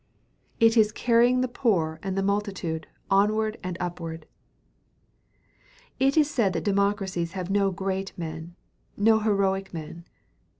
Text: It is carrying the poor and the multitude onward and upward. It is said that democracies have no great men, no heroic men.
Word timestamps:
It 0.59 0.75
is 0.77 0.91
carrying 0.91 1.41
the 1.41 1.47
poor 1.47 1.99
and 2.01 2.17
the 2.17 2.23
multitude 2.23 2.87
onward 3.11 3.57
and 3.61 3.77
upward. 3.79 4.25
It 5.99 6.17
is 6.17 6.27
said 6.27 6.53
that 6.53 6.63
democracies 6.63 7.33
have 7.33 7.51
no 7.51 7.69
great 7.69 8.11
men, 8.17 8.55
no 8.97 9.19
heroic 9.19 9.75
men. 9.75 10.05